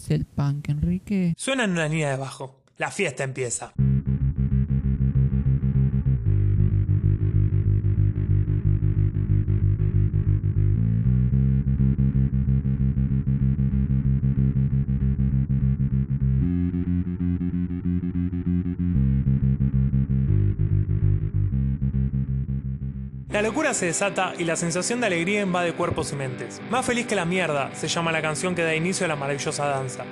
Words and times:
es 0.00 0.10
el 0.10 0.24
punk, 0.24 0.68
Enrique? 0.68 1.34
Suena 1.36 1.64
en 1.64 1.72
una 1.72 1.88
línea 1.88 2.10
de 2.10 2.16
bajo. 2.16 2.62
La 2.78 2.90
fiesta 2.90 3.24
empieza. 3.24 3.74
La 23.32 23.42
locura 23.42 23.74
se 23.74 23.86
desata 23.86 24.34
y 24.36 24.42
la 24.42 24.56
sensación 24.56 25.00
de 25.00 25.06
alegría 25.06 25.42
invade 25.42 25.72
cuerpos 25.72 26.10
y 26.10 26.16
mentes. 26.16 26.60
Más 26.68 26.84
feliz 26.84 27.06
que 27.06 27.14
la 27.14 27.24
mierda 27.24 27.72
se 27.76 27.86
llama 27.86 28.10
la 28.10 28.22
canción 28.22 28.56
que 28.56 28.64
da 28.64 28.74
inicio 28.74 29.04
a 29.04 29.08
la 29.08 29.14
maravillosa 29.14 29.66
danza. 29.66 30.04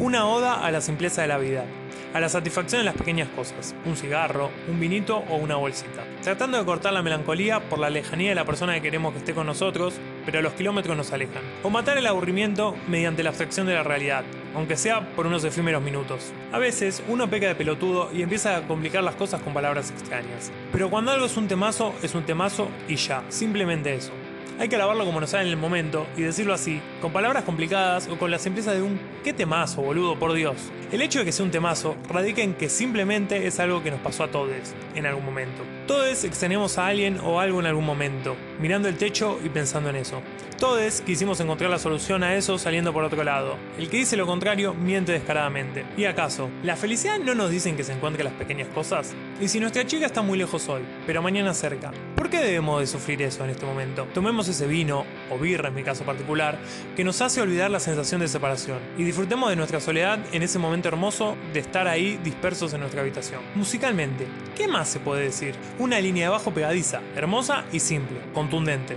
Una 0.00 0.26
oda 0.26 0.66
a 0.66 0.72
la 0.72 0.80
simpleza 0.80 1.22
de 1.22 1.28
la 1.28 1.38
vida, 1.38 1.64
a 2.12 2.18
la 2.18 2.28
satisfacción 2.28 2.80
de 2.80 2.86
las 2.86 2.96
pequeñas 2.96 3.28
cosas, 3.28 3.76
un 3.84 3.94
cigarro, 3.96 4.50
un 4.68 4.80
vinito 4.80 5.18
o 5.30 5.36
una 5.36 5.54
bolsita. 5.54 6.02
Tratando 6.22 6.58
de 6.58 6.64
cortar 6.64 6.92
la 6.92 7.02
melancolía 7.02 7.60
por 7.60 7.78
la 7.78 7.88
lejanía 7.88 8.30
de 8.30 8.34
la 8.34 8.44
persona 8.44 8.74
que 8.74 8.82
queremos 8.82 9.12
que 9.12 9.20
esté 9.20 9.32
con 9.32 9.46
nosotros, 9.46 9.94
pero 10.24 10.42
los 10.42 10.54
kilómetros 10.54 10.96
nos 10.96 11.12
alejan. 11.12 11.44
O 11.62 11.70
matar 11.70 11.98
el 11.98 12.06
aburrimiento 12.08 12.74
mediante 12.88 13.22
la 13.22 13.28
abstracción 13.28 13.68
de 13.68 13.74
la 13.74 13.84
realidad, 13.84 14.24
aunque 14.54 14.76
sea 14.76 15.08
por 15.14 15.26
unos 15.26 15.44
efímeros 15.44 15.82
minutos. 15.82 16.32
A 16.52 16.58
veces 16.58 17.02
uno 17.08 17.28
peca 17.28 17.48
de 17.48 17.54
pelotudo 17.54 18.10
y 18.12 18.22
empieza 18.22 18.56
a 18.56 18.62
complicar 18.62 19.02
las 19.04 19.14
cosas 19.14 19.42
con 19.42 19.54
palabras 19.54 19.90
extrañas. 19.90 20.50
Pero 20.72 20.90
cuando 20.90 21.12
algo 21.12 21.26
es 21.26 21.36
un 21.36 21.48
temazo, 21.48 21.94
es 22.02 22.14
un 22.14 22.24
temazo 22.24 22.68
y 22.88 22.96
ya, 22.96 23.22
simplemente 23.28 23.94
eso. 23.94 24.12
Hay 24.58 24.68
que 24.68 24.76
alabarlo 24.76 25.04
como 25.04 25.20
nos 25.20 25.30
sale 25.30 25.44
en 25.44 25.50
el 25.50 25.56
momento 25.56 26.06
y 26.16 26.22
decirlo 26.22 26.54
así, 26.54 26.80
con 27.00 27.12
palabras 27.12 27.44
complicadas 27.44 28.08
o 28.08 28.18
con 28.18 28.30
la 28.30 28.38
simpleza 28.38 28.72
de 28.72 28.82
un 28.82 28.98
¿qué 29.22 29.32
temazo, 29.32 29.82
boludo, 29.82 30.18
por 30.18 30.32
Dios? 30.32 30.56
El 30.92 31.02
hecho 31.02 31.18
de 31.18 31.24
que 31.24 31.32
sea 31.32 31.44
un 31.44 31.50
temazo 31.50 31.96
radica 32.08 32.42
en 32.42 32.54
que 32.54 32.68
simplemente 32.68 33.46
es 33.46 33.58
algo 33.60 33.82
que 33.82 33.90
nos 33.90 34.00
pasó 34.00 34.24
a 34.24 34.30
todos 34.30 34.46
en 34.94 35.06
algún 35.06 35.24
momento. 35.24 35.62
Todos 35.86 36.24
extrañamos 36.24 36.78
a 36.78 36.86
alguien 36.86 37.18
o 37.20 37.40
algo 37.40 37.60
en 37.60 37.66
algún 37.66 37.84
momento, 37.84 38.36
mirando 38.60 38.88
el 38.88 38.96
techo 38.96 39.38
y 39.44 39.48
pensando 39.48 39.90
en 39.90 39.96
eso. 39.96 40.22
Todos 40.58 41.02
quisimos 41.02 41.38
encontrar 41.40 41.68
la 41.68 41.78
solución 41.78 42.22
a 42.22 42.34
eso 42.34 42.56
saliendo 42.56 42.92
por 42.92 43.04
otro 43.04 43.22
lado. 43.24 43.56
El 43.76 43.90
que 43.90 43.98
dice 43.98 44.16
lo 44.16 44.26
contrario 44.26 44.72
miente 44.72 45.12
descaradamente. 45.12 45.84
¿Y 45.98 46.06
acaso? 46.06 46.48
¿La 46.62 46.76
felicidad 46.76 47.18
no 47.18 47.34
nos 47.34 47.50
dicen 47.50 47.76
que 47.76 47.84
se 47.84 47.92
encuentre 47.92 48.24
las 48.24 48.32
pequeñas 48.32 48.68
cosas? 48.68 49.14
Y 49.38 49.48
si 49.48 49.60
nuestra 49.60 49.86
chica 49.86 50.06
está 50.06 50.22
muy 50.22 50.38
lejos 50.38 50.66
hoy, 50.68 50.82
pero 51.06 51.20
mañana 51.20 51.52
cerca, 51.52 51.92
¿por 52.14 52.30
qué 52.30 52.38
debemos 52.38 52.80
de 52.80 52.86
sufrir 52.86 53.20
eso 53.20 53.44
en 53.44 53.50
este 53.50 53.66
momento? 53.66 54.06
Tomemos 54.14 54.35
ese 54.42 54.66
vino, 54.66 55.04
o 55.30 55.38
birra 55.38 55.68
en 55.68 55.74
mi 55.74 55.82
caso 55.82 56.04
particular, 56.04 56.58
que 56.94 57.04
nos 57.04 57.20
hace 57.22 57.40
olvidar 57.40 57.70
la 57.70 57.80
sensación 57.80 58.20
de 58.20 58.28
separación, 58.28 58.78
y 58.98 59.04
disfrutemos 59.04 59.50
de 59.50 59.56
nuestra 59.56 59.80
soledad 59.80 60.18
en 60.32 60.42
ese 60.42 60.58
momento 60.58 60.88
hermoso 60.88 61.36
de 61.52 61.60
estar 61.60 61.88
ahí 61.88 62.18
dispersos 62.22 62.72
en 62.74 62.80
nuestra 62.80 63.00
habitación. 63.00 63.40
Musicalmente, 63.54 64.26
¿qué 64.56 64.68
más 64.68 64.88
se 64.88 65.00
puede 65.00 65.24
decir? 65.24 65.54
Una 65.78 66.00
línea 66.00 66.26
de 66.26 66.30
bajo 66.30 66.52
pegadiza, 66.52 67.00
hermosa 67.14 67.64
y 67.72 67.80
simple, 67.80 68.18
contundente. 68.34 68.96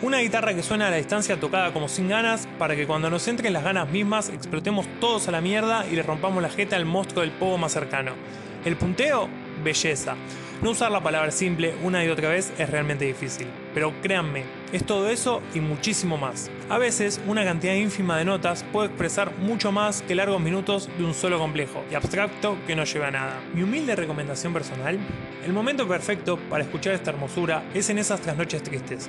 Una 0.00 0.18
guitarra 0.18 0.54
que 0.54 0.62
suena 0.62 0.86
a 0.86 0.90
la 0.90 0.96
distancia 0.96 1.40
tocada 1.40 1.72
como 1.72 1.88
sin 1.88 2.08
ganas 2.08 2.48
para 2.56 2.76
que 2.76 2.86
cuando 2.86 3.10
nos 3.10 3.26
entren 3.26 3.52
las 3.52 3.64
ganas 3.64 3.90
mismas 3.90 4.28
explotemos 4.28 4.86
todos 5.00 5.26
a 5.26 5.32
la 5.32 5.40
mierda 5.40 5.86
y 5.90 5.96
le 5.96 6.04
rompamos 6.04 6.40
la 6.40 6.50
jeta 6.50 6.76
al 6.76 6.84
monstruo 6.84 7.22
del 7.22 7.32
pogo 7.32 7.58
más 7.58 7.72
cercano. 7.72 8.12
El 8.64 8.76
punteo, 8.76 9.28
belleza. 9.64 10.14
No 10.60 10.70
usar 10.70 10.90
la 10.90 11.00
palabra 11.00 11.30
simple 11.30 11.76
una 11.84 12.04
y 12.04 12.08
otra 12.08 12.30
vez 12.30 12.52
es 12.58 12.68
realmente 12.68 13.04
difícil, 13.04 13.46
pero 13.74 13.92
créanme, 14.02 14.42
es 14.72 14.84
todo 14.84 15.08
eso 15.08 15.40
y 15.54 15.60
muchísimo 15.60 16.16
más. 16.18 16.50
A 16.68 16.78
veces, 16.78 17.20
una 17.28 17.44
cantidad 17.44 17.74
ínfima 17.74 18.18
de 18.18 18.24
notas 18.24 18.64
puede 18.72 18.88
expresar 18.88 19.30
mucho 19.38 19.70
más 19.70 20.02
que 20.02 20.16
largos 20.16 20.40
minutos 20.40 20.88
de 20.98 21.04
un 21.04 21.14
solo 21.14 21.38
complejo 21.38 21.84
y 21.92 21.94
abstracto 21.94 22.58
que 22.66 22.74
no 22.74 22.82
lleva 22.82 23.06
a 23.06 23.10
nada. 23.12 23.40
Mi 23.54 23.62
humilde 23.62 23.94
recomendación 23.94 24.52
personal, 24.52 24.98
el 25.46 25.52
momento 25.52 25.86
perfecto 25.86 26.40
para 26.50 26.64
escuchar 26.64 26.94
esta 26.94 27.12
hermosura 27.12 27.62
es 27.72 27.88
en 27.90 27.98
esas 27.98 28.20
trasnoches 28.20 28.64
tristes, 28.64 29.08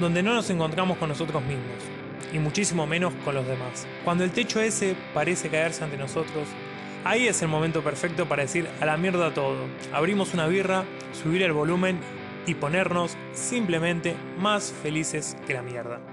donde 0.00 0.22
no 0.22 0.34
nos 0.34 0.50
encontramos 0.50 0.98
con 0.98 1.08
nosotros 1.08 1.42
mismos, 1.44 1.82
y 2.30 2.38
muchísimo 2.38 2.86
menos 2.86 3.14
con 3.24 3.34
los 3.34 3.46
demás. 3.46 3.86
Cuando 4.04 4.22
el 4.22 4.32
techo 4.32 4.60
ese 4.60 4.94
parece 5.14 5.48
caerse 5.48 5.82
ante 5.82 5.96
nosotros, 5.96 6.46
Ahí 7.02 7.28
es 7.28 7.40
el 7.40 7.48
momento 7.48 7.82
perfecto 7.82 8.28
para 8.28 8.42
decir 8.42 8.68
a 8.80 8.84
la 8.84 8.98
mierda 8.98 9.32
todo. 9.32 9.66
Abrimos 9.92 10.34
una 10.34 10.46
birra, 10.46 10.84
subir 11.22 11.42
el 11.42 11.52
volumen 11.52 11.98
y 12.46 12.54
ponernos 12.54 13.16
simplemente 13.32 14.14
más 14.38 14.72
felices 14.82 15.36
que 15.46 15.54
la 15.54 15.62
mierda. 15.62 16.09